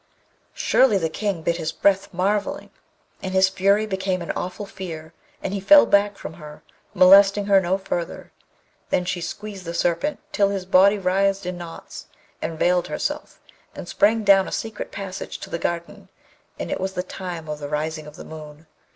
Surely 0.55 0.97
the 0.97 1.09
King 1.11 1.43
bit 1.43 1.57
his 1.57 1.71
breath, 1.71 2.11
marvelling, 2.11 2.71
and 3.21 3.35
his 3.35 3.49
fury 3.49 3.85
became 3.85 4.23
an 4.23 4.31
awful 4.31 4.65
fear, 4.65 5.13
and 5.43 5.53
he 5.53 5.59
fell 5.59 5.85
back 5.85 6.17
from 6.17 6.33
her, 6.33 6.63
molesting 6.95 7.45
her 7.45 7.61
no 7.61 7.77
further. 7.77 8.31
Then 8.89 9.05
she 9.05 9.21
squeezed 9.21 9.63
the 9.63 9.75
serpent 9.75 10.19
till 10.31 10.49
his 10.49 10.65
body 10.65 10.97
writhed 10.97 11.45
in 11.45 11.59
knots, 11.59 12.07
and 12.41 12.57
veiled 12.57 12.87
herself, 12.87 13.39
and 13.75 13.87
sprang 13.87 14.23
down 14.23 14.47
a 14.47 14.51
secret 14.51 14.91
passage 14.91 15.37
to 15.37 15.51
the 15.51 15.59
garden, 15.59 16.09
and 16.57 16.71
it 16.71 16.79
was 16.81 16.93
the 16.93 17.03
time 17.03 17.47
of 17.47 17.59
the 17.59 17.69
rising 17.69 18.07
of 18.07 18.15
the 18.15 18.25
moon. 18.25 18.65